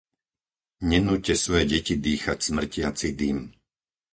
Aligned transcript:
Nenúťte 0.91 1.33
svoje 1.43 1.65
deti 1.77 1.93
dýchať 2.07 2.37
smrtiaci 2.49 3.09
dym! 3.19 3.39